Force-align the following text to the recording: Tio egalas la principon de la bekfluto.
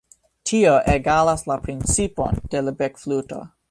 Tio 0.51 0.71
egalas 0.93 1.45
la 1.53 1.59
principon 1.69 2.43
de 2.57 2.67
la 2.69 2.79
bekfluto. 2.85 3.49